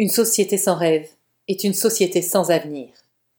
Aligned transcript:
Une 0.00 0.10
société 0.10 0.58
sans 0.58 0.76
rêve 0.76 1.08
est 1.48 1.64
une 1.64 1.74
société 1.74 2.22
sans 2.22 2.52
avenir. 2.52 2.86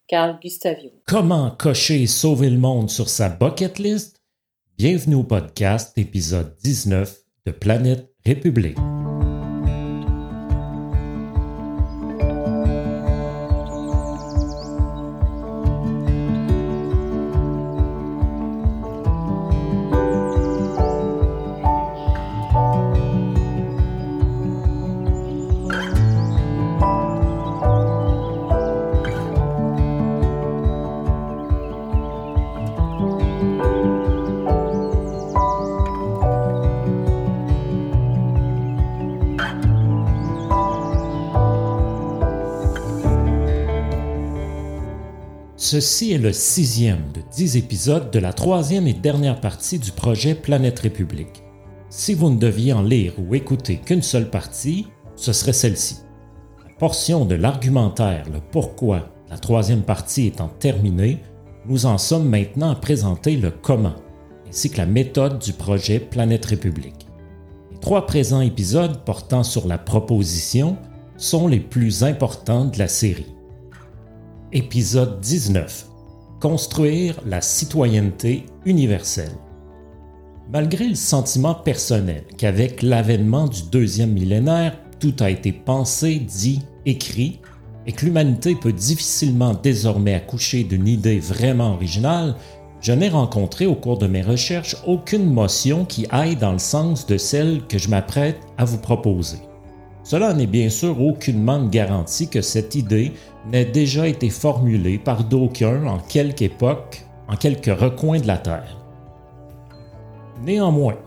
Carl 0.09 0.37
Gustavio. 0.41 0.89
Comment 1.07 1.51
cocher 1.51 2.01
et 2.01 2.07
sauver 2.07 2.49
le 2.49 2.57
monde 2.57 2.89
sur 2.89 3.07
sa 3.07 3.29
bucket 3.29 3.79
list? 3.79 4.21
Bienvenue 4.77 5.15
au 5.15 5.23
podcast 5.23 5.97
épisode 5.97 6.53
19 6.61 7.17
de 7.45 7.51
Planète 7.53 8.09
République. 8.25 8.77
Ceci 45.71 46.13
est 46.13 46.17
le 46.17 46.33
sixième 46.33 47.11
de 47.13 47.21
dix 47.31 47.55
épisodes 47.55 48.09
de 48.09 48.17
la 48.17 48.33
troisième 48.33 48.87
et 48.87 48.93
dernière 48.93 49.39
partie 49.39 49.77
du 49.77 49.91
projet 49.91 50.33
Planète 50.33 50.79
République. 50.79 51.43
Si 51.91 52.15
vous 52.15 52.31
ne 52.31 52.39
deviez 52.39 52.73
en 52.73 52.81
lire 52.81 53.13
ou 53.19 53.35
écouter 53.35 53.77
qu'une 53.77 54.01
seule 54.01 54.31
partie, 54.31 54.87
ce 55.15 55.31
serait 55.31 55.53
celle-ci. 55.53 55.97
La 56.65 56.73
portion 56.73 57.23
de 57.23 57.35
l'argumentaire, 57.35 58.25
le 58.33 58.39
pourquoi, 58.51 59.09
la 59.29 59.37
troisième 59.37 59.83
partie 59.83 60.25
étant 60.25 60.47
terminée, 60.47 61.19
nous 61.67 61.85
en 61.85 61.99
sommes 61.99 62.27
maintenant 62.27 62.71
à 62.71 62.75
présenter 62.75 63.37
le 63.37 63.51
comment, 63.51 63.97
ainsi 64.47 64.71
que 64.71 64.77
la 64.77 64.87
méthode 64.87 65.37
du 65.37 65.53
projet 65.53 65.99
Planète 65.99 66.47
République. 66.47 67.05
Les 67.71 67.77
trois 67.77 68.07
présents 68.07 68.41
épisodes 68.41 69.05
portant 69.05 69.43
sur 69.43 69.67
la 69.67 69.77
proposition 69.77 70.77
sont 71.15 71.47
les 71.47 71.59
plus 71.59 72.03
importants 72.03 72.65
de 72.65 72.79
la 72.79 72.87
série. 72.87 73.35
Épisode 74.51 75.19
19. 75.21 75.85
Construire 76.39 77.21
la 77.23 77.39
citoyenneté 77.39 78.47
universelle. 78.65 79.35
Malgré 80.51 80.87
le 80.87 80.95
sentiment 80.95 81.53
personnel 81.53 82.23
qu'avec 82.35 82.81
l'avènement 82.81 83.47
du 83.47 83.61
deuxième 83.71 84.13
millénaire, 84.13 84.75
tout 84.99 85.13
a 85.19 85.29
été 85.29 85.51
pensé, 85.51 86.15
dit, 86.15 86.63
écrit, 86.87 87.41
et 87.85 87.91
que 87.91 88.05
l'humanité 88.05 88.55
peut 88.55 88.73
difficilement 88.73 89.53
désormais 89.53 90.15
accoucher 90.15 90.63
d'une 90.63 90.87
idée 90.87 91.19
vraiment 91.19 91.75
originale, 91.75 92.35
je 92.81 92.93
n'ai 92.93 93.09
rencontré 93.09 93.67
au 93.67 93.75
cours 93.75 93.99
de 93.99 94.07
mes 94.07 94.23
recherches 94.23 94.77
aucune 94.87 95.31
motion 95.31 95.85
qui 95.85 96.07
aille 96.09 96.35
dans 96.35 96.53
le 96.53 96.57
sens 96.57 97.05
de 97.05 97.19
celle 97.19 97.67
que 97.67 97.77
je 97.77 97.89
m'apprête 97.89 98.39
à 98.57 98.65
vous 98.65 98.79
proposer. 98.79 99.37
Cela 100.09 100.33
n'est 100.33 100.47
bien 100.47 100.69
sûr 100.69 100.99
aucunement 100.99 101.59
une 101.59 101.69
garantie 101.69 102.29
que 102.29 102.41
cette 102.41 102.73
idée 102.73 103.11
n'ait 103.45 103.63
déjà 103.63 104.07
été 104.07 104.31
formulée 104.31 104.97
par 104.97 105.23
d'aucuns 105.23 105.85
en 105.85 105.99
quelque 105.99 106.41
époque, 106.41 107.05
en 107.27 107.35
quelque 107.35 107.69
recoin 107.69 108.19
de 108.19 108.25
la 108.25 108.39
Terre. 108.39 108.75
Néanmoins, 110.43 110.97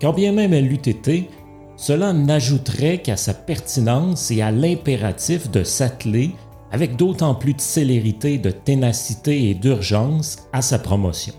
quand 0.00 0.12
bien 0.12 0.30
même 0.30 0.52
elle 0.52 0.70
eût 0.70 0.76
été, 0.76 1.28
cela 1.76 2.12
n'ajouterait 2.12 2.98
qu'à 2.98 3.16
sa 3.16 3.34
pertinence 3.34 4.30
et 4.30 4.40
à 4.40 4.52
l'impératif 4.52 5.50
de 5.50 5.64
s'atteler 5.64 6.30
avec 6.70 6.94
d'autant 6.94 7.34
plus 7.34 7.54
de 7.54 7.60
célérité, 7.60 8.38
de 8.38 8.52
ténacité 8.52 9.50
et 9.50 9.54
d'urgence 9.54 10.46
à 10.52 10.62
sa 10.62 10.78
promotion. 10.78 11.34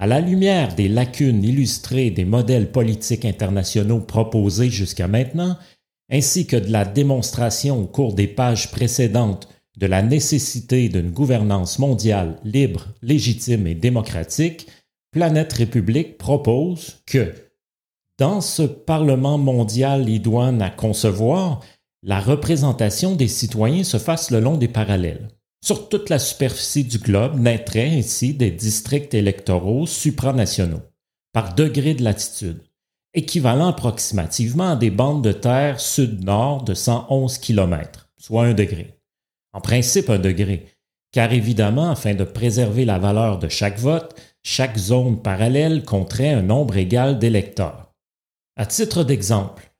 À 0.00 0.08
la 0.08 0.18
lumière 0.18 0.74
des 0.74 0.88
lacunes 0.88 1.44
illustrées 1.44 2.10
des 2.10 2.24
modèles 2.24 2.72
politiques 2.72 3.24
internationaux 3.24 4.00
proposés 4.00 4.70
jusqu'à 4.70 5.06
maintenant, 5.06 5.56
ainsi 6.10 6.46
que 6.46 6.56
de 6.56 6.70
la 6.70 6.84
démonstration 6.84 7.80
au 7.80 7.86
cours 7.86 8.14
des 8.14 8.28
pages 8.28 8.70
précédentes 8.70 9.48
de 9.76 9.86
la 9.86 10.02
nécessité 10.02 10.88
d'une 10.88 11.10
gouvernance 11.10 11.78
mondiale 11.78 12.38
libre, 12.44 12.86
légitime 13.02 13.66
et 13.66 13.74
démocratique, 13.74 14.68
Planète 15.10 15.52
République 15.52 16.18
propose 16.18 17.02
que, 17.06 17.34
dans 18.18 18.40
ce 18.40 18.62
Parlement 18.62 19.38
mondial 19.38 20.08
idoine 20.08 20.62
à 20.62 20.70
concevoir, 20.70 21.60
la 22.02 22.20
représentation 22.20 23.16
des 23.16 23.28
citoyens 23.28 23.84
se 23.84 23.98
fasse 23.98 24.30
le 24.30 24.40
long 24.40 24.56
des 24.56 24.68
parallèles. 24.68 25.28
Sur 25.64 25.88
toute 25.88 26.10
la 26.10 26.18
superficie 26.18 26.84
du 26.84 26.98
globe 26.98 27.40
naîtraient 27.40 27.96
ainsi 27.96 28.34
des 28.34 28.50
districts 28.50 29.14
électoraux 29.14 29.86
supranationaux, 29.86 30.82
par 31.32 31.54
degré 31.54 31.94
de 31.94 32.04
latitude 32.04 32.62
équivalent 33.14 33.68
approximativement 33.68 34.72
à 34.72 34.76
des 34.76 34.90
bandes 34.90 35.22
de 35.22 35.32
terre 35.32 35.80
sud-nord 35.80 36.64
de 36.64 36.74
111 36.74 37.38
km, 37.38 38.08
soit 38.18 38.44
un 38.44 38.54
degré. 38.54 38.98
En 39.52 39.60
principe, 39.60 40.10
un 40.10 40.18
degré, 40.18 40.66
car 41.12 41.32
évidemment, 41.32 41.90
afin 41.90 42.14
de 42.14 42.24
préserver 42.24 42.84
la 42.84 42.98
valeur 42.98 43.38
de 43.38 43.48
chaque 43.48 43.78
vote, 43.78 44.16
chaque 44.42 44.76
zone 44.76 45.22
parallèle 45.22 45.84
compterait 45.84 46.30
un 46.30 46.42
nombre 46.42 46.76
égal 46.76 47.18
d'électeurs. 47.20 47.92
À 48.56 48.66
titre 48.66 49.04
d'exemple, 49.04 49.72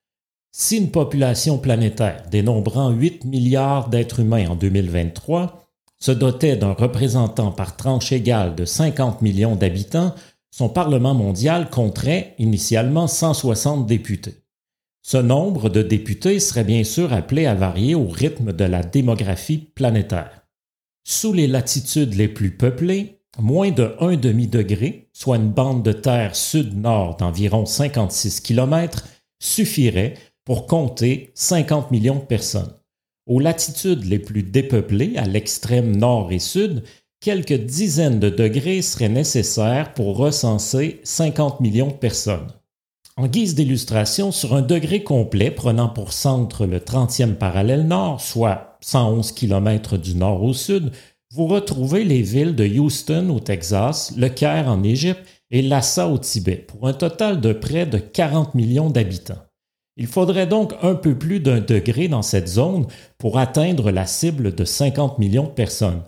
si 0.52 0.76
une 0.76 0.92
population 0.92 1.58
planétaire 1.58 2.22
dénombrant 2.30 2.90
8 2.90 3.24
milliards 3.24 3.88
d'êtres 3.88 4.20
humains 4.20 4.48
en 4.48 4.54
2023 4.54 5.64
se 5.98 6.12
dotait 6.12 6.56
d'un 6.56 6.72
représentant 6.72 7.50
par 7.50 7.76
tranche 7.76 8.12
égale 8.12 8.54
de 8.54 8.64
50 8.64 9.20
millions 9.20 9.56
d'habitants, 9.56 10.14
son 10.56 10.68
Parlement 10.68 11.14
mondial 11.14 11.68
compterait 11.68 12.36
initialement 12.38 13.08
160 13.08 13.88
députés. 13.88 14.44
Ce 15.02 15.16
nombre 15.16 15.68
de 15.68 15.82
députés 15.82 16.38
serait 16.38 16.62
bien 16.62 16.84
sûr 16.84 17.12
appelé 17.12 17.46
à 17.46 17.56
varier 17.56 17.96
au 17.96 18.06
rythme 18.06 18.52
de 18.52 18.64
la 18.64 18.84
démographie 18.84 19.58
planétaire. 19.74 20.46
Sous 21.02 21.32
les 21.32 21.48
latitudes 21.48 22.14
les 22.14 22.28
plus 22.28 22.52
peuplées, 22.52 23.18
moins 23.36 23.72
de 23.72 23.96
1 23.98 24.14
demi-degré, 24.14 25.08
soit 25.12 25.38
une 25.38 25.50
bande 25.50 25.82
de 25.82 25.90
terre 25.90 26.36
sud-nord 26.36 27.16
d'environ 27.16 27.66
56 27.66 28.40
km, 28.40 29.08
suffirait 29.40 30.14
pour 30.44 30.68
compter 30.68 31.32
50 31.34 31.90
millions 31.90 32.20
de 32.20 32.26
personnes. 32.26 32.76
Aux 33.26 33.40
latitudes 33.40 34.04
les 34.04 34.20
plus 34.20 34.44
dépeuplées, 34.44 35.16
à 35.16 35.26
l'extrême 35.26 35.96
nord 35.96 36.30
et 36.30 36.38
sud, 36.38 36.84
quelques 37.24 37.54
dizaines 37.54 38.20
de 38.20 38.28
degrés 38.28 38.82
seraient 38.82 39.08
nécessaires 39.08 39.94
pour 39.94 40.18
recenser 40.18 41.00
50 41.04 41.60
millions 41.60 41.88
de 41.88 41.94
personnes. 41.94 42.48
En 43.16 43.28
guise 43.28 43.54
d'illustration, 43.54 44.30
sur 44.30 44.54
un 44.54 44.60
degré 44.60 45.02
complet 45.02 45.50
prenant 45.50 45.88
pour 45.88 46.12
centre 46.12 46.66
le 46.66 46.80
30e 46.80 47.36
parallèle 47.36 47.86
nord, 47.86 48.20
soit 48.20 48.76
111 48.82 49.32
km 49.32 49.96
du 49.96 50.16
nord 50.16 50.42
au 50.42 50.52
sud, 50.52 50.92
vous 51.32 51.46
retrouvez 51.46 52.04
les 52.04 52.20
villes 52.20 52.54
de 52.54 52.68
Houston 52.68 53.30
au 53.30 53.40
Texas, 53.40 54.12
Le 54.18 54.28
Caire 54.28 54.68
en 54.68 54.82
Égypte 54.82 55.24
et 55.50 55.62
Lhasa 55.62 56.08
au 56.08 56.18
Tibet, 56.18 56.56
pour 56.56 56.86
un 56.86 56.92
total 56.92 57.40
de 57.40 57.54
près 57.54 57.86
de 57.86 57.96
40 57.96 58.54
millions 58.54 58.90
d'habitants. 58.90 59.42
Il 59.96 60.08
faudrait 60.08 60.46
donc 60.46 60.74
un 60.82 60.94
peu 60.94 61.16
plus 61.16 61.40
d'un 61.40 61.60
degré 61.60 62.06
dans 62.08 62.20
cette 62.20 62.48
zone 62.48 62.86
pour 63.16 63.38
atteindre 63.38 63.90
la 63.90 64.04
cible 64.04 64.54
de 64.54 64.66
50 64.66 65.18
millions 65.18 65.44
de 65.44 65.48
personnes. 65.48 66.02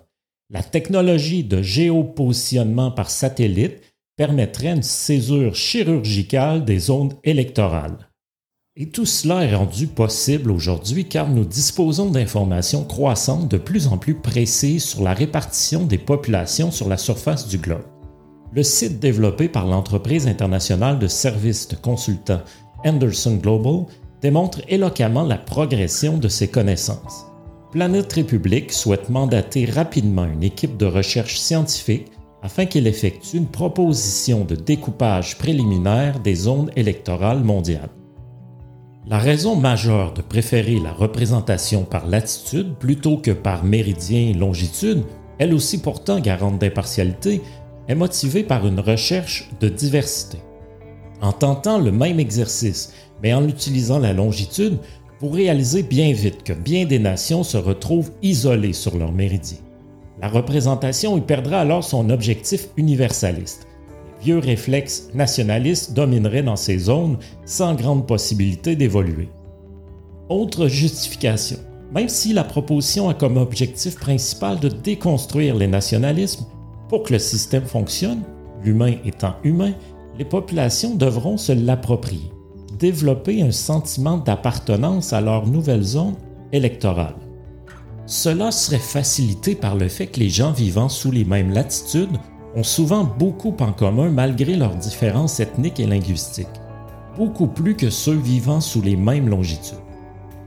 La 0.48 0.62
technologie 0.62 1.42
de 1.42 1.60
géopositionnement 1.60 2.92
par 2.92 3.10
satellite 3.10 3.82
permettrait 4.16 4.68
une 4.68 4.82
césure 4.84 5.56
chirurgicale 5.56 6.64
des 6.64 6.78
zones 6.78 7.14
électorales. 7.24 8.08
Et 8.76 8.90
tout 8.90 9.06
cela 9.06 9.44
est 9.44 9.56
rendu 9.56 9.88
possible 9.88 10.52
aujourd'hui 10.52 11.06
car 11.06 11.28
nous 11.28 11.44
disposons 11.44 12.10
d'informations 12.10 12.84
croissantes 12.84 13.50
de 13.50 13.56
plus 13.56 13.88
en 13.88 13.98
plus 13.98 14.14
précises 14.14 14.84
sur 14.84 15.02
la 15.02 15.14
répartition 15.14 15.84
des 15.84 15.98
populations 15.98 16.70
sur 16.70 16.88
la 16.88 16.96
surface 16.96 17.48
du 17.48 17.58
globe. 17.58 17.84
Le 18.52 18.62
site 18.62 19.00
développé 19.00 19.48
par 19.48 19.66
l'entreprise 19.66 20.28
internationale 20.28 21.00
de 21.00 21.08
services 21.08 21.66
de 21.66 21.74
consultants 21.74 22.42
Anderson 22.84 23.34
Global 23.34 23.86
démontre 24.22 24.60
éloquemment 24.68 25.24
la 25.24 25.38
progression 25.38 26.18
de 26.18 26.28
ces 26.28 26.48
connaissances. 26.48 27.26
Planète 27.76 28.10
République 28.14 28.72
souhaite 28.72 29.10
mandater 29.10 29.66
rapidement 29.66 30.24
une 30.24 30.42
équipe 30.42 30.78
de 30.78 30.86
recherche 30.86 31.36
scientifique 31.36 32.10
afin 32.42 32.64
qu'elle 32.64 32.86
effectue 32.86 33.36
une 33.36 33.48
proposition 33.48 34.46
de 34.46 34.54
découpage 34.54 35.36
préliminaire 35.36 36.18
des 36.20 36.34
zones 36.36 36.70
électorales 36.74 37.44
mondiales. 37.44 37.90
La 39.06 39.18
raison 39.18 39.56
majeure 39.56 40.14
de 40.14 40.22
préférer 40.22 40.80
la 40.80 40.90
représentation 40.90 41.82
par 41.84 42.06
latitude 42.06 42.76
plutôt 42.78 43.18
que 43.18 43.32
par 43.32 43.62
méridien 43.62 44.30
et 44.30 44.32
longitude, 44.32 45.02
elle 45.36 45.52
aussi 45.52 45.82
pourtant 45.82 46.18
garante 46.18 46.58
d'impartialité, 46.58 47.42
est 47.88 47.94
motivée 47.94 48.42
par 48.42 48.66
une 48.66 48.80
recherche 48.80 49.50
de 49.60 49.68
diversité. 49.68 50.38
En 51.20 51.32
tentant 51.32 51.78
le 51.78 51.92
même 51.92 52.20
exercice, 52.20 52.94
mais 53.22 53.34
en 53.34 53.46
utilisant 53.46 53.98
la 53.98 54.14
longitude, 54.14 54.78
vous 55.20 55.30
réalisez 55.30 55.82
bien 55.82 56.12
vite 56.12 56.42
que 56.42 56.52
bien 56.52 56.84
des 56.84 56.98
nations 56.98 57.42
se 57.42 57.56
retrouvent 57.56 58.12
isolées 58.22 58.74
sur 58.74 58.98
leur 58.98 59.12
méridien. 59.12 59.58
La 60.20 60.28
représentation 60.28 61.16
y 61.16 61.20
perdra 61.20 61.60
alors 61.60 61.84
son 61.84 62.10
objectif 62.10 62.68
universaliste. 62.76 63.66
Les 64.18 64.24
vieux 64.24 64.38
réflexes 64.38 65.08
nationalistes 65.14 65.92
domineraient 65.92 66.42
dans 66.42 66.56
ces 66.56 66.78
zones 66.78 67.18
sans 67.44 67.74
grande 67.74 68.06
possibilité 68.06 68.76
d'évoluer. 68.76 69.28
Autre 70.28 70.68
justification. 70.68 71.58
Même 71.92 72.08
si 72.08 72.32
la 72.32 72.44
proposition 72.44 73.08
a 73.08 73.14
comme 73.14 73.36
objectif 73.36 73.94
principal 73.96 74.58
de 74.58 74.68
déconstruire 74.68 75.54
les 75.54 75.68
nationalismes, 75.68 76.44
pour 76.88 77.04
que 77.04 77.12
le 77.12 77.18
système 77.18 77.64
fonctionne, 77.64 78.22
l'humain 78.62 78.94
étant 79.04 79.36
humain, 79.44 79.72
les 80.18 80.24
populations 80.24 80.94
devront 80.94 81.36
se 81.36 81.52
l'approprier, 81.52 82.30
développer 82.78 83.42
un 83.42 83.52
sentiment 83.52 84.18
d'appartenance 84.18 85.12
à 85.12 85.20
leur 85.20 85.46
nouvelle 85.46 85.82
zone 85.82 86.14
électorale. 86.52 87.16
Cela 88.06 88.52
serait 88.52 88.78
facilité 88.78 89.54
par 89.54 89.74
le 89.74 89.88
fait 89.88 90.06
que 90.06 90.20
les 90.20 90.28
gens 90.28 90.52
vivant 90.52 90.88
sous 90.88 91.10
les 91.10 91.24
mêmes 91.24 91.52
latitudes 91.52 92.18
ont 92.54 92.62
souvent 92.62 93.04
beaucoup 93.04 93.54
en 93.60 93.72
commun 93.72 94.10
malgré 94.10 94.54
leurs 94.54 94.76
différences 94.76 95.40
ethniques 95.40 95.80
et 95.80 95.86
linguistiques, 95.86 96.46
beaucoup 97.16 97.48
plus 97.48 97.74
que 97.74 97.90
ceux 97.90 98.16
vivant 98.16 98.60
sous 98.60 98.80
les 98.80 98.96
mêmes 98.96 99.28
longitudes. 99.28 99.78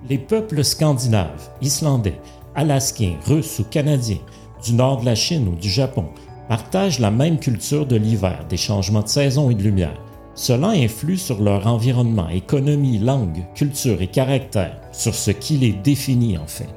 Les 0.09 0.17
peuples 0.17 0.63
scandinaves, 0.63 1.49
islandais, 1.61 2.19
alaskiens, 2.55 3.17
russes 3.25 3.59
ou 3.59 3.63
canadiens, 3.65 4.17
du 4.63 4.73
nord 4.73 5.01
de 5.01 5.05
la 5.05 5.15
Chine 5.15 5.47
ou 5.47 5.55
du 5.55 5.69
Japon, 5.69 6.05
partagent 6.47 6.99
la 6.99 7.11
même 7.11 7.39
culture 7.39 7.85
de 7.85 7.95
l'hiver, 7.95 8.45
des 8.49 8.57
changements 8.57 9.03
de 9.03 9.07
saison 9.07 9.49
et 9.49 9.55
de 9.55 9.63
lumière. 9.63 10.01
Cela 10.41 10.69
influe 10.69 11.17
sur 11.17 11.41
leur 11.41 11.67
environnement, 11.67 12.29
économie, 12.29 12.97
langue, 12.97 13.43
culture 13.55 14.01
et 14.01 14.07
caractère, 14.07 14.79
sur 14.93 15.13
ce 15.13 15.31
qui 15.31 15.57
les 15.57 15.73
définit 15.73 16.37
en 16.37 16.47
fait 16.47 16.69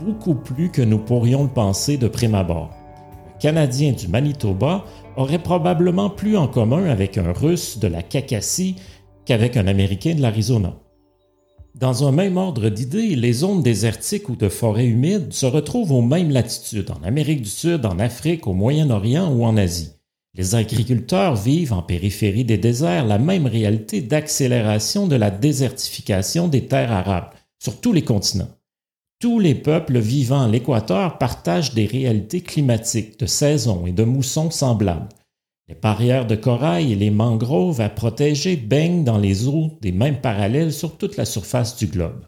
beaucoup 0.00 0.36
plus 0.36 0.70
que 0.70 0.80
nous 0.80 1.00
pourrions 1.00 1.42
le 1.42 1.48
penser 1.48 1.96
de 1.96 2.06
prime 2.06 2.36
abord. 2.36 2.70
Un 3.34 3.38
Canadien 3.40 3.90
du 3.90 4.06
Manitoba 4.06 4.84
aurait 5.16 5.42
probablement 5.42 6.08
plus 6.08 6.36
en 6.36 6.46
commun 6.46 6.88
avec 6.88 7.18
un 7.18 7.32
Russe 7.32 7.80
de 7.80 7.88
la 7.88 8.04
Cacassie 8.04 8.76
qu'avec 9.24 9.56
un 9.56 9.66
Américain 9.66 10.14
de 10.14 10.22
l'Arizona. 10.22 10.76
Dans 11.74 12.06
un 12.06 12.12
même 12.12 12.36
ordre 12.36 12.68
d'idées, 12.68 13.16
les 13.16 13.32
zones 13.32 13.64
désertiques 13.64 14.28
ou 14.28 14.36
de 14.36 14.48
forêts 14.48 14.86
humides 14.86 15.32
se 15.32 15.46
retrouvent 15.46 15.90
aux 15.90 16.02
mêmes 16.02 16.30
latitudes, 16.30 16.92
en 16.92 17.04
Amérique 17.04 17.42
du 17.42 17.48
Sud, 17.48 17.84
en 17.86 17.98
Afrique, 17.98 18.46
au 18.46 18.52
Moyen-Orient 18.52 19.32
ou 19.32 19.44
en 19.44 19.56
Asie. 19.56 19.99
Les 20.36 20.54
agriculteurs 20.54 21.34
vivent 21.34 21.72
en 21.72 21.82
périphérie 21.82 22.44
des 22.44 22.58
déserts 22.58 23.04
la 23.04 23.18
même 23.18 23.46
réalité 23.46 24.00
d'accélération 24.00 25.08
de 25.08 25.16
la 25.16 25.30
désertification 25.30 26.46
des 26.46 26.66
terres 26.66 26.92
arables 26.92 27.30
sur 27.58 27.80
tous 27.80 27.92
les 27.92 28.04
continents. 28.04 28.48
Tous 29.18 29.38
les 29.38 29.54
peuples 29.54 29.98
vivant 29.98 30.42
à 30.42 30.48
l'équateur 30.48 31.18
partagent 31.18 31.74
des 31.74 31.84
réalités 31.84 32.40
climatiques, 32.40 33.18
de 33.18 33.26
saison 33.26 33.86
et 33.86 33.92
de 33.92 34.04
moussons 34.04 34.50
semblables. 34.50 35.08
Les 35.68 35.74
barrières 35.74 36.26
de 36.26 36.36
corail 36.36 36.92
et 36.92 36.96
les 36.96 37.10
mangroves 37.10 37.80
à 37.80 37.88
protéger 37.88 38.56
baignent 38.56 39.04
dans 39.04 39.18
les 39.18 39.46
eaux 39.46 39.78
des 39.82 39.92
mêmes 39.92 40.20
parallèles 40.20 40.72
sur 40.72 40.96
toute 40.96 41.16
la 41.16 41.24
surface 41.24 41.76
du 41.76 41.86
globe. 41.86 42.24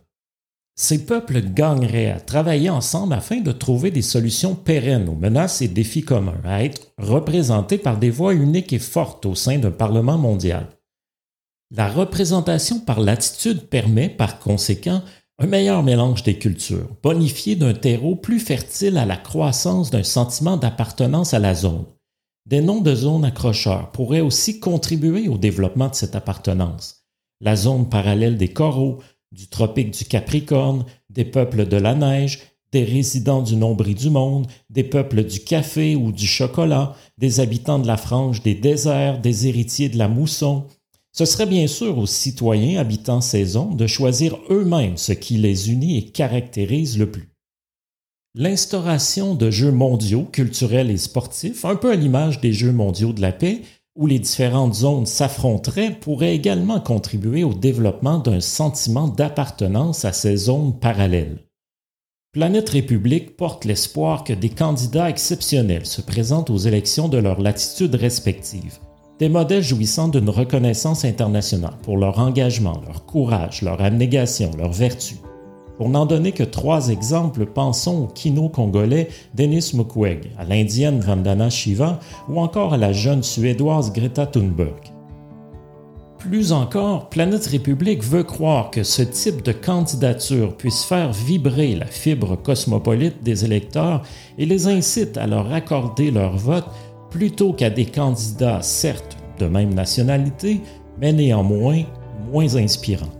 Ces 0.82 1.06
peuples 1.06 1.40
gagneraient 1.40 2.11
à 2.11 2.19
travailler 2.19 2.69
ensemble 2.69 3.12
afin 3.12 3.40
de 3.40 3.52
trouver 3.52 3.93
des 3.93 4.02
solutions 4.02 4.56
pérennes 4.56 5.08
aux 5.08 5.14
menaces 5.14 5.62
et 5.62 5.69
défis 5.69 6.02
communs, 6.02 6.40
à 6.43 6.64
être 6.64 6.93
représentés 6.99 7.79
par 7.79 7.99
des 7.99 8.11
voix 8.11 8.34
uniques 8.34 8.73
et 8.73 8.81
fortes 8.81 9.25
au 9.25 9.37
sein 9.37 9.61
d'un 9.61 9.70
Parlement 9.70 10.19
mondial. 10.19 10.67
La 11.70 11.87
représentation 11.87 12.81
par 12.81 12.99
l'attitude 12.99 13.69
permet, 13.69 14.08
par 14.08 14.40
conséquent, 14.40 15.02
un 15.38 15.46
meilleur 15.46 15.84
mélange 15.84 16.25
des 16.25 16.37
cultures, 16.37 16.88
bonifié 17.00 17.55
d'un 17.55 17.75
terreau 17.75 18.17
plus 18.17 18.40
fertile 18.40 18.99
à 18.99 19.06
la 19.06 19.17
croissance 19.17 19.93
d'un 19.93 20.02
sentiment 20.02 20.56
d'appartenance 20.56 21.32
à 21.32 21.38
la 21.38 21.55
zone. 21.55 21.84
Des 22.46 22.61
noms 22.61 22.81
de 22.81 22.96
zones 22.96 23.25
accrocheurs 23.25 23.93
pourraient 23.93 24.20
aussi 24.20 24.58
contribuer 24.58 25.29
au 25.29 25.38
développement 25.38 25.90
de 25.90 25.94
cette 25.94 26.17
appartenance. 26.17 27.02
La 27.40 27.55
zone 27.55 27.88
parallèle 27.88 28.37
des 28.37 28.52
coraux, 28.52 28.99
du 29.32 29.49
tropique 29.49 29.90
du 29.90 30.05
Capricorne, 30.05 30.84
des 31.11 31.25
peuples 31.25 31.67
de 31.67 31.76
la 31.76 31.94
neige, 31.94 32.40
des 32.70 32.84
résidents 32.84 33.43
du 33.43 33.56
nombril 33.56 33.94
du 33.94 34.11
monde, 34.11 34.46
des 34.70 34.84
peuples 34.84 35.25
du 35.25 35.40
café 35.40 35.96
ou 35.96 36.12
du 36.12 36.26
chocolat, 36.26 36.94
des 37.19 37.40
habitants 37.40 37.79
de 37.79 37.87
la 37.87 37.96
frange 37.96 38.43
des 38.43 38.55
déserts, 38.55 39.20
des 39.20 39.49
héritiers 39.49 39.88
de 39.88 39.99
la 39.99 40.08
mousson, 40.08 40.67
ce 41.14 41.26
serait 41.26 41.46
bien 41.46 41.67
sûr 41.67 41.99
aux 41.99 42.06
citoyens 42.06 42.81
habitant 42.81 43.20
ces 43.20 43.52
de 43.55 43.87
choisir 43.87 44.38
eux-mêmes 44.49 44.96
ce 44.96 45.12
qui 45.12 45.37
les 45.37 45.70
unit 45.70 45.99
et 45.99 46.05
caractérise 46.06 46.99
le 46.99 47.11
plus. 47.11 47.29
L'instauration 48.34 49.34
de 49.34 49.50
jeux 49.50 49.73
mondiaux, 49.73 50.25
culturels 50.25 50.90
et 50.90 50.96
sportifs, 50.96 51.67
un 51.67 51.76
peu 51.76 51.93
à 51.93 51.96
l'image 51.96 52.40
des 52.40 52.55
Jeux 52.55 52.73
mondiaux 52.73 53.12
de 53.12 53.20
la 53.20 53.31
paix, 53.31 53.61
où 53.97 54.06
les 54.06 54.19
différentes 54.19 54.75
zones 54.75 55.06
s'affronteraient, 55.06 55.99
pourrait 56.00 56.35
également 56.35 56.81
contribuer 56.81 57.44
au 57.44 57.53
développement 57.53 58.19
d'un 58.19 58.41
sentiment 58.41 59.09
d'appartenance 59.09 60.05
à 60.05 60.12
ces 60.12 60.37
zones 60.37 60.79
parallèles. 60.79 61.44
Planète 62.33 62.71
République 62.71 63.37
porte 63.37 63.65
l'espoir 63.67 64.25
que 64.25 64.33
des 64.33 64.49
candidats 64.49 65.11
exceptionnels 65.11 65.87
se 65.87 66.00
présentent 66.00 66.50
aux 66.50 66.56
élections 66.56 67.09
de 67.09 67.19
leurs 67.19 67.41
latitudes 67.41 67.94
respectives 67.94 68.79
des 69.23 69.29
modèles 69.29 69.62
jouissant 69.62 70.09
d'une 70.09 70.31
reconnaissance 70.31 71.05
internationale 71.05 71.77
pour 71.85 71.97
leur 71.97 72.19
engagement, 72.19 72.83
leur 72.89 73.06
courage, 73.06 73.62
leur 73.62 73.81
abnégation, 73.81 74.50
leur 74.59 74.73
vertu. 74.73 75.15
Pour 75.82 75.90
n'en 75.90 76.06
donner 76.06 76.31
que 76.31 76.44
trois 76.44 76.90
exemples, 76.90 77.44
pensons 77.44 78.05
au 78.05 78.06
kino-congolais 78.06 79.08
Denis 79.34 79.73
Mukwege, 79.75 80.31
à 80.38 80.44
l'indienne 80.44 81.00
Vandana 81.00 81.50
Shiva 81.50 81.99
ou 82.29 82.38
encore 82.38 82.75
à 82.75 82.76
la 82.76 82.93
jeune 82.93 83.25
suédoise 83.25 83.93
Greta 83.93 84.26
Thunberg. 84.26 84.93
Plus 86.19 86.52
encore, 86.52 87.08
Planète 87.08 87.46
République 87.46 88.05
veut 88.05 88.23
croire 88.23 88.70
que 88.70 88.84
ce 88.84 89.02
type 89.02 89.43
de 89.43 89.50
candidature 89.50 90.56
puisse 90.56 90.84
faire 90.84 91.12
vibrer 91.12 91.75
la 91.75 91.87
fibre 91.87 92.37
cosmopolite 92.37 93.25
des 93.25 93.44
électeurs 93.44 94.02
et 94.38 94.46
les 94.46 94.69
incite 94.69 95.17
à 95.17 95.26
leur 95.26 95.52
accorder 95.52 96.12
leur 96.12 96.37
vote 96.37 96.67
plutôt 97.11 97.55
qu'à 97.55 97.70
des 97.70 97.87
candidats, 97.87 98.62
certes 98.62 99.17
de 99.40 99.46
même 99.46 99.75
nationalité, 99.75 100.61
mais 101.00 101.12
néanmoins 101.12 101.82
moins 102.31 102.55
inspirants. 102.55 103.11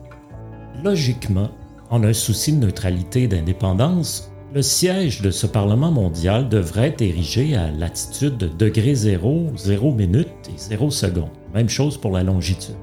Logiquement, 0.85 1.49
en 1.93 2.03
un 2.05 2.15
souci 2.15 2.55
de 2.55 2.65
neutralité 2.65 3.25
et 3.25 3.29
d'indépendance, 3.29 4.33
le 4.55 4.63
siège 4.63 5.21
de 5.21 5.31
ce 5.31 5.47
Parlement 5.47 5.91
mondial 5.91 6.49
devrait 6.49 6.89
être 6.89 7.03
érigé 7.03 7.55
à 7.55 7.71
latitude 7.71 8.39
de 8.39 8.49
degré 8.49 8.95
0, 8.95 9.53
0 9.55 9.93
minute 9.93 10.29
et 10.49 10.57
0 10.57 10.91
seconde. 10.91 11.29
Même 11.53 11.69
chose 11.69 11.99
pour 11.99 12.13
la 12.13 12.23
longitude. 12.23 12.77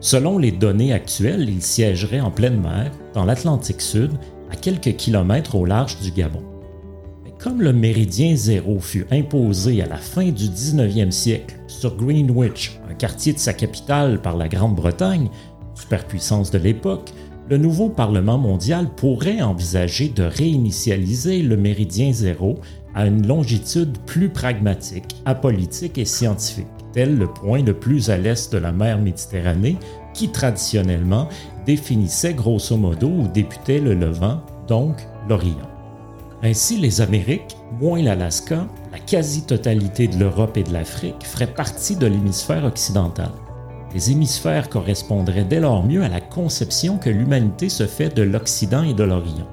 Selon 0.00 0.36
les 0.36 0.50
données 0.50 0.92
actuelles, 0.92 1.48
il 1.48 1.62
siégerait 1.62 2.18
en 2.18 2.32
pleine 2.32 2.60
mer, 2.60 2.90
dans 3.14 3.24
l'Atlantique 3.24 3.80
Sud, 3.80 4.10
à 4.50 4.56
quelques 4.56 4.96
kilomètres 4.96 5.54
au 5.54 5.64
large 5.64 6.00
du 6.00 6.10
Gabon. 6.10 6.42
Comme 7.38 7.62
le 7.62 7.72
méridien 7.72 8.34
zéro 8.34 8.80
fut 8.80 9.06
imposé 9.12 9.80
à 9.80 9.86
la 9.86 9.96
fin 9.96 10.26
du 10.26 10.46
19e 10.46 11.12
siècle 11.12 11.54
sur 11.68 11.96
Greenwich, 11.96 12.80
un 12.90 12.94
quartier 12.94 13.32
de 13.32 13.38
sa 13.38 13.52
capitale 13.52 14.20
par 14.20 14.36
la 14.36 14.48
Grande-Bretagne, 14.48 15.30
superpuissance 15.74 16.50
de 16.50 16.58
l'époque, 16.58 17.12
le 17.50 17.58
nouveau 17.58 17.88
Parlement 17.88 18.38
mondial 18.38 18.88
pourrait 18.94 19.42
envisager 19.42 20.08
de 20.08 20.22
réinitialiser 20.22 21.42
le 21.42 21.56
méridien 21.56 22.12
zéro 22.12 22.60
à 22.94 23.06
une 23.06 23.26
longitude 23.26 23.98
plus 24.06 24.28
pragmatique, 24.28 25.16
apolitique 25.24 25.98
et 25.98 26.04
scientifique, 26.04 26.68
tel 26.92 27.18
le 27.18 27.26
point 27.26 27.62
le 27.62 27.74
plus 27.74 28.08
à 28.08 28.16
l'est 28.16 28.52
de 28.52 28.58
la 28.58 28.70
mer 28.70 29.00
Méditerranée 29.00 29.76
qui 30.14 30.28
traditionnellement 30.28 31.28
définissait 31.66 32.34
grosso 32.34 32.76
modo 32.76 33.08
où 33.08 33.28
débutait 33.28 33.80
le 33.80 33.94
Levant, 33.94 34.42
donc 34.68 35.04
l'Orient. 35.28 35.68
Ainsi, 36.44 36.78
les 36.78 37.00
Amériques, 37.00 37.56
moins 37.80 38.00
l'Alaska, 38.00 38.68
la 38.92 38.98
quasi-totalité 39.00 40.06
de 40.06 40.18
l'Europe 40.18 40.56
et 40.56 40.62
de 40.62 40.72
l'Afrique 40.72 41.24
feraient 41.24 41.52
partie 41.52 41.96
de 41.96 42.06
l'hémisphère 42.06 42.64
occidental. 42.64 43.30
Les 43.94 44.10
hémisphères 44.10 44.68
correspondraient 44.68 45.44
dès 45.44 45.60
lors 45.60 45.84
mieux 45.84 46.02
à 46.02 46.08
la 46.08 46.20
conception 46.20 46.98
que 46.98 47.10
l'humanité 47.10 47.68
se 47.68 47.86
fait 47.86 48.14
de 48.14 48.22
l'Occident 48.22 48.82
et 48.82 48.94
de 48.94 49.04
l'Orient. 49.04 49.48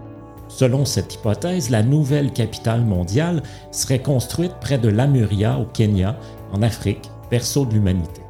Selon 0.47 0.85
cette 0.85 1.15
hypothèse, 1.15 1.69
la 1.69 1.83
nouvelle 1.83 2.31
capitale 2.31 2.85
mondiale 2.85 3.43
serait 3.71 4.01
construite 4.01 4.55
près 4.61 4.77
de 4.77 4.89
Lamuria 4.89 5.59
au 5.59 5.65
Kenya, 5.65 6.17
en 6.53 6.61
Afrique, 6.61 7.11
berceau 7.29 7.65
de 7.65 7.73
l'humanité. 7.73 8.21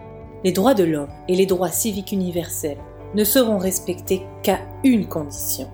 Les 0.44 0.52
droits 0.52 0.74
de 0.74 0.84
l'homme 0.84 1.10
et 1.28 1.36
les 1.36 1.46
droits 1.46 1.72
civiques 1.72 2.12
universels 2.12 2.78
ne 3.14 3.24
seront 3.24 3.58
respectés 3.58 4.24
qu'à 4.44 4.60
une 4.84 5.08
condition 5.08 5.70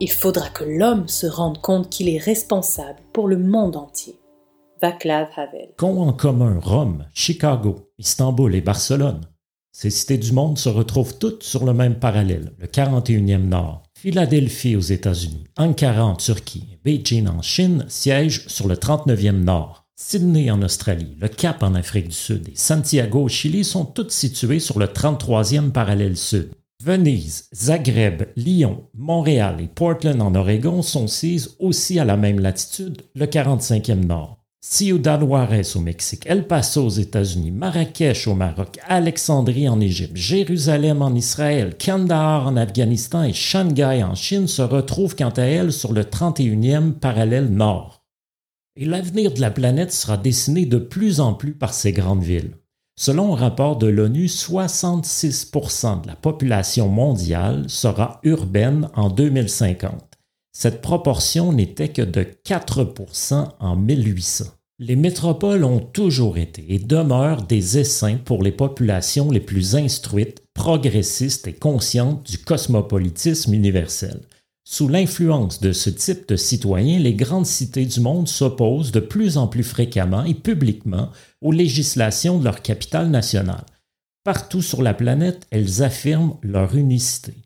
il 0.00 0.10
faudra 0.10 0.48
que 0.48 0.64
l'homme 0.64 1.08
se 1.08 1.26
rende 1.26 1.60
compte 1.60 1.88
qu'il 1.88 2.08
est 2.08 2.18
responsable 2.18 2.98
pour 3.12 3.28
le 3.28 3.38
monde 3.38 3.76
entier. 3.76 4.18
Vaclav 4.82 5.28
Havel. 5.36 5.70
Qu'ont 5.78 6.00
en 6.00 6.12
commun 6.12 6.58
Rome, 6.60 7.06
Chicago, 7.14 7.90
Istanbul 7.98 8.54
et 8.54 8.60
Barcelone? 8.60 9.20
Ces 9.76 9.90
cités 9.90 10.18
du 10.18 10.30
monde 10.30 10.56
se 10.56 10.68
retrouvent 10.68 11.18
toutes 11.18 11.42
sur 11.42 11.64
le 11.64 11.74
même 11.74 11.96
parallèle, 11.96 12.52
le 12.60 12.68
41e 12.68 13.48
Nord, 13.48 13.82
Philadelphie 13.98 14.76
aux 14.76 14.80
États-Unis, 14.80 15.48
Ankara 15.56 16.04
en 16.04 16.14
Turquie, 16.14 16.78
Beijing 16.84 17.26
en 17.26 17.42
Chine 17.42 17.84
siègent 17.88 18.46
sur 18.46 18.68
le 18.68 18.76
39e 18.76 19.32
nord. 19.32 19.84
Sydney 19.96 20.48
en 20.52 20.62
Australie, 20.62 21.16
le 21.20 21.26
Cap 21.26 21.64
en 21.64 21.74
Afrique 21.74 22.06
du 22.06 22.14
Sud 22.14 22.48
et 22.48 22.56
Santiago 22.56 23.24
au 23.24 23.28
Chili 23.28 23.64
sont 23.64 23.84
toutes 23.84 24.12
situées 24.12 24.60
sur 24.60 24.78
le 24.78 24.86
33e 24.86 25.72
parallèle 25.72 26.16
sud. 26.16 26.50
Venise, 26.80 27.48
Zagreb, 27.52 28.26
Lyon, 28.36 28.84
Montréal 28.94 29.56
et 29.60 29.68
Portland 29.68 30.22
en 30.22 30.36
Oregon 30.36 30.82
sont 30.82 31.08
sises 31.08 31.56
aussi 31.58 31.98
à 31.98 32.04
la 32.04 32.16
même 32.16 32.38
latitude, 32.38 33.02
le 33.16 33.26
45e 33.26 34.06
nord. 34.06 34.43
Ciudad 34.66 35.20
Juarez 35.20 35.76
au 35.76 35.80
Mexique, 35.80 36.24
El 36.24 36.46
Paso 36.46 36.86
aux 36.86 36.88
États-Unis, 36.88 37.50
Marrakech 37.50 38.26
au 38.26 38.34
Maroc, 38.34 38.78
Alexandrie 38.88 39.68
en 39.68 39.78
Égypte, 39.78 40.16
Jérusalem 40.16 41.02
en 41.02 41.14
Israël, 41.14 41.76
Kandahar 41.76 42.46
en 42.46 42.56
Afghanistan 42.56 43.24
et 43.24 43.34
Shanghai 43.34 44.02
en 44.02 44.14
Chine 44.14 44.48
se 44.48 44.62
retrouvent 44.62 45.16
quant 45.16 45.28
à 45.36 45.42
elles 45.42 45.70
sur 45.70 45.92
le 45.92 46.02
31e 46.02 46.92
parallèle 46.92 47.50
nord. 47.50 48.06
Et 48.76 48.86
l'avenir 48.86 49.34
de 49.34 49.40
la 49.42 49.50
planète 49.50 49.92
sera 49.92 50.16
dessiné 50.16 50.64
de 50.64 50.78
plus 50.78 51.20
en 51.20 51.34
plus 51.34 51.52
par 51.52 51.74
ces 51.74 51.92
grandes 51.92 52.24
villes. 52.24 52.56
Selon 52.98 53.34
un 53.34 53.38
rapport 53.38 53.76
de 53.76 53.86
l'ONU, 53.86 54.26
66% 54.26 56.00
de 56.00 56.06
la 56.06 56.16
population 56.16 56.88
mondiale 56.88 57.66
sera 57.68 58.18
urbaine 58.22 58.88
en 58.94 59.10
2050. 59.10 60.13
Cette 60.56 60.80
proportion 60.80 61.52
n'était 61.52 61.88
que 61.88 62.02
de 62.02 62.24
4% 62.46 63.48
en 63.58 63.76
1800. 63.76 64.44
Les 64.78 64.96
métropoles 64.96 65.64
ont 65.64 65.80
toujours 65.80 66.38
été 66.38 66.64
et 66.68 66.78
demeurent 66.78 67.42
des 67.42 67.78
essaims 67.78 68.18
pour 68.24 68.42
les 68.42 68.52
populations 68.52 69.30
les 69.30 69.40
plus 69.40 69.76
instruites, 69.76 70.42
progressistes 70.54 71.48
et 71.48 71.52
conscientes 71.52 72.28
du 72.30 72.38
cosmopolitisme 72.38 73.52
universel. 73.52 74.20
Sous 74.66 74.88
l'influence 74.88 75.60
de 75.60 75.72
ce 75.72 75.90
type 75.90 76.28
de 76.28 76.36
citoyens, 76.36 76.98
les 76.98 77.14
grandes 77.14 77.46
cités 77.46 77.84
du 77.84 78.00
monde 78.00 78.28
s'opposent 78.28 78.92
de 78.92 79.00
plus 79.00 79.36
en 79.36 79.46
plus 79.46 79.62
fréquemment 79.62 80.24
et 80.24 80.34
publiquement 80.34 81.10
aux 81.42 81.52
législations 81.52 82.38
de 82.38 82.44
leur 82.44 82.62
capitale 82.62 83.10
nationale. 83.10 83.66
Partout 84.24 84.62
sur 84.62 84.82
la 84.82 84.94
planète, 84.94 85.46
elles 85.50 85.82
affirment 85.82 86.36
leur 86.42 86.76
unicité. 86.76 87.43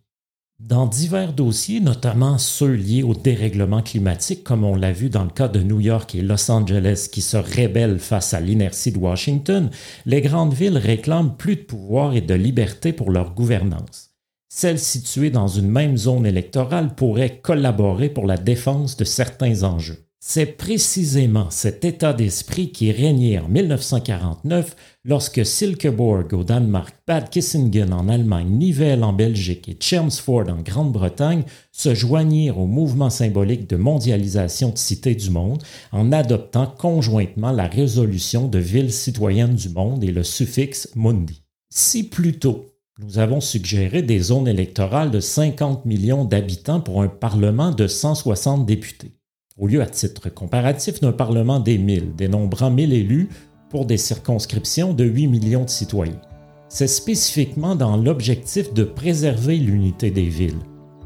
Dans 0.60 0.86
divers 0.86 1.34
dossiers, 1.34 1.78
notamment 1.78 2.36
ceux 2.36 2.72
liés 2.72 3.04
au 3.04 3.14
dérèglement 3.14 3.80
climatique, 3.80 4.42
comme 4.42 4.64
on 4.64 4.74
l'a 4.74 4.90
vu 4.90 5.08
dans 5.08 5.22
le 5.22 5.30
cas 5.30 5.46
de 5.46 5.62
New 5.62 5.78
York 5.78 6.16
et 6.16 6.20
Los 6.20 6.50
Angeles 6.50 7.08
qui 7.12 7.20
se 7.22 7.36
rébellent 7.36 8.00
face 8.00 8.34
à 8.34 8.40
l'inertie 8.40 8.90
de 8.90 8.98
Washington, 8.98 9.70
les 10.04 10.20
grandes 10.20 10.54
villes 10.54 10.76
réclament 10.76 11.36
plus 11.36 11.54
de 11.54 11.62
pouvoir 11.62 12.16
et 12.16 12.22
de 12.22 12.34
liberté 12.34 12.92
pour 12.92 13.12
leur 13.12 13.34
gouvernance. 13.34 14.10
Celles 14.48 14.80
situées 14.80 15.30
dans 15.30 15.46
une 15.46 15.70
même 15.70 15.96
zone 15.96 16.26
électorale 16.26 16.96
pourraient 16.96 17.38
collaborer 17.38 18.08
pour 18.08 18.26
la 18.26 18.36
défense 18.36 18.96
de 18.96 19.04
certains 19.04 19.62
enjeux. 19.62 20.07
C'est 20.20 20.56
précisément 20.56 21.48
cet 21.48 21.84
état 21.84 22.12
d'esprit 22.12 22.72
qui 22.72 22.90
régnait 22.90 23.38
en 23.38 23.46
1949 23.46 24.74
lorsque 25.04 25.46
Silkeborg 25.46 26.34
au 26.34 26.42
Danemark, 26.42 26.92
Bad 27.06 27.30
Kissingen 27.30 27.92
en 27.92 28.08
Allemagne, 28.08 28.48
Nivelles 28.48 29.04
en 29.04 29.12
Belgique 29.12 29.68
et 29.68 29.76
Chelmsford 29.78 30.48
en 30.48 30.60
Grande-Bretagne 30.60 31.44
se 31.70 31.94
joignirent 31.94 32.58
au 32.58 32.66
mouvement 32.66 33.10
symbolique 33.10 33.70
de 33.70 33.76
mondialisation 33.76 34.70
de 34.70 34.78
cités 34.78 35.14
du 35.14 35.30
monde 35.30 35.62
en 35.92 36.10
adoptant 36.10 36.66
conjointement 36.66 37.52
la 37.52 37.68
résolution 37.68 38.48
de 38.48 38.58
villes 38.58 38.92
citoyennes 38.92 39.54
du 39.54 39.68
monde 39.68 40.02
et 40.02 40.10
le 40.10 40.24
suffixe 40.24 40.90
mundi. 40.96 41.44
Si 41.70 42.02
plus 42.02 42.40
tôt, 42.40 42.66
nous 42.98 43.20
avons 43.20 43.40
suggéré 43.40 44.02
des 44.02 44.18
zones 44.18 44.48
électorales 44.48 45.12
de 45.12 45.20
50 45.20 45.84
millions 45.84 46.24
d'habitants 46.24 46.80
pour 46.80 47.02
un 47.02 47.08
Parlement 47.08 47.70
de 47.70 47.86
160 47.86 48.66
députés 48.66 49.17
au 49.58 49.66
lieu 49.66 49.82
à 49.82 49.86
titre 49.86 50.28
comparatif 50.28 51.00
d'un 51.00 51.12
Parlement 51.12 51.60
des 51.60 51.78
1000, 51.78 52.14
dénombrant 52.14 52.70
1000 52.70 52.92
élus 52.92 53.28
pour 53.70 53.84
des 53.84 53.96
circonscriptions 53.96 54.94
de 54.94 55.04
8 55.04 55.26
millions 55.26 55.64
de 55.64 55.70
citoyens. 55.70 56.20
C'est 56.68 56.86
spécifiquement 56.86 57.74
dans 57.74 57.96
l'objectif 57.96 58.72
de 58.74 58.84
préserver 58.84 59.56
l'unité 59.56 60.10
des 60.10 60.28
villes. 60.28 60.60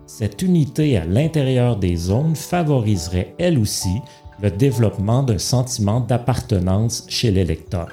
Cette 0.06 0.42
unité 0.42 0.96
à 0.96 1.04
l'intérieur 1.04 1.76
des 1.76 1.96
zones 1.96 2.36
favoriserait 2.36 3.34
elle 3.38 3.58
aussi 3.58 4.00
le 4.42 4.50
développement 4.50 5.22
d'un 5.22 5.38
sentiment 5.38 6.00
d'appartenance 6.00 7.04
chez 7.08 7.30
l'électeur. 7.30 7.88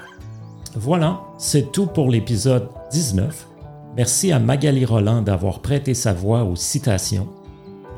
Voilà, 0.74 1.20
c'est 1.38 1.72
tout 1.72 1.86
pour 1.86 2.10
l'épisode 2.10 2.68
19. 2.92 3.46
Merci 3.96 4.32
à 4.32 4.38
Magali 4.38 4.84
Roland 4.84 5.22
d'avoir 5.22 5.60
prêté 5.60 5.94
sa 5.94 6.12
voix 6.12 6.44
aux 6.44 6.56
citations 6.56 7.28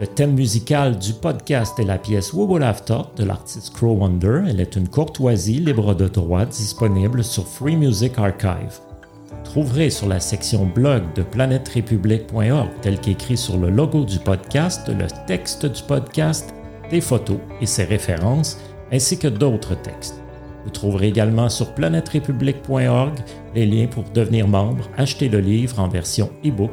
le 0.01 0.07
thème 0.07 0.33
musical 0.33 0.99
du 0.99 1.13
podcast 1.13 1.79
est 1.79 1.85
la 1.85 1.99
pièce 1.99 2.33
We 2.33 2.49
Would 2.49 2.63
Have 2.63 2.83
de 3.17 3.25
l'artiste 3.25 3.75
Crow 3.75 3.93
Wonder. 3.93 4.43
Elle 4.49 4.61
est 4.61 4.75
une 4.75 4.89
courtoisie 4.89 5.61
libre 5.61 5.95
de 5.95 6.09
droit 6.09 6.45
disponible 6.47 7.23
sur 7.23 7.47
Free 7.47 7.77
Music 7.77 8.19
Archive. 8.19 8.81
Vous 9.29 9.43
trouverez 9.45 9.91
sur 9.91 10.09
la 10.09 10.19
section 10.19 10.65
blog 10.65 11.03
de 11.15 11.23
planèterépublique.org, 11.23 12.71
tel 12.81 12.99
qu'écrit 13.01 13.37
sur 13.37 13.59
le 13.59 13.71
logo 13.71 14.05
du 14.05 14.19
podcast, 14.19 14.89
le 14.89 15.07
texte 15.27 15.67
du 15.67 15.83
podcast, 15.83 16.55
des 16.91 17.01
photos 17.01 17.39
et 17.61 17.67
ses 17.67 17.85
références, 17.85 18.59
ainsi 18.91 19.19
que 19.19 19.29
d'autres 19.29 19.75
textes. 19.75 20.21
Vous 20.65 20.71
trouverez 20.71 21.09
également 21.09 21.49
sur 21.49 21.75
planèterépublique.org 21.75 23.19
les 23.55 23.67
liens 23.67 23.89
pour 23.89 24.05
devenir 24.05 24.49
membre, 24.49 24.89
acheter 24.97 25.29
le 25.29 25.41
livre 25.41 25.79
en 25.81 25.89
version 25.89 26.31
e-book 26.45 26.73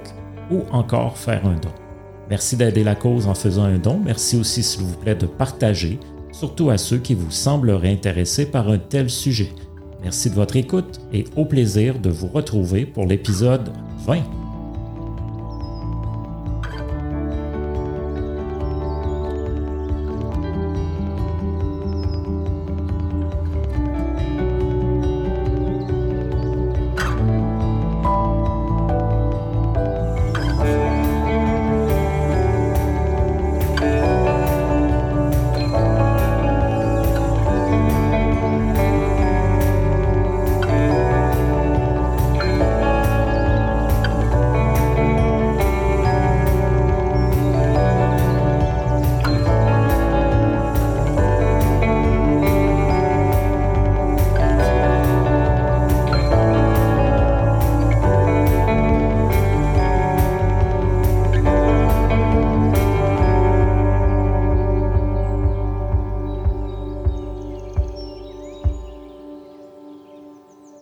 ou 0.52 0.62
encore 0.72 1.18
faire 1.18 1.46
un 1.46 1.56
don. 1.56 1.89
Merci 2.30 2.58
d'aider 2.58 2.84
la 2.84 2.96
cause 2.96 3.28
en 3.28 3.34
faisant 3.34 3.64
un 3.64 3.78
don. 3.78 4.00
Merci 4.04 4.38
aussi, 4.38 4.62
s'il 4.62 4.84
vous 4.84 4.96
plaît, 4.96 5.16
de 5.16 5.26
partager, 5.26 6.00
surtout 6.32 6.70
à 6.70 6.78
ceux 6.78 6.98
qui 6.98 7.16
vous 7.16 7.32
sembleraient 7.32 7.92
intéressés 7.92 8.46
par 8.46 8.70
un 8.70 8.78
tel 8.78 9.10
sujet. 9.10 9.50
Merci 10.04 10.30
de 10.30 10.36
votre 10.36 10.56
écoute 10.56 11.02
et 11.12 11.26
au 11.36 11.46
plaisir 11.46 12.00
de 12.00 12.10
vous 12.10 12.28
retrouver 12.28 12.86
pour 12.86 13.06
l'épisode 13.06 13.70
20. 14.06 14.49